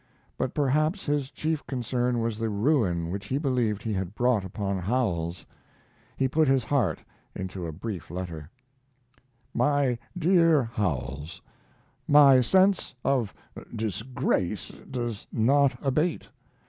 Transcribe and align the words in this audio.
But 0.35 0.55
perhaps 0.55 1.05
his 1.05 1.29
chief 1.29 1.63
concern 1.67 2.19
was 2.21 2.39
the 2.39 2.49
ruin 2.49 3.11
which 3.11 3.27
he 3.27 3.37
believed 3.37 3.83
he 3.83 3.93
had 3.93 4.15
brought 4.15 4.43
upon 4.43 4.79
Howells. 4.79 5.45
He 6.17 6.27
put 6.27 6.47
his 6.47 6.63
heart 6.63 7.03
into 7.35 7.67
a 7.67 7.71
brief 7.71 8.09
letter: 8.09 8.49
MY 9.53 9.99
DEAR 10.17 10.63
HOWELLS, 10.63 11.39
My 12.07 12.41
sense 12.41 12.95
of 13.05 13.31
disgrace 13.75 14.71
does 14.89 15.27
not 15.31 15.77
abate. 15.85 16.29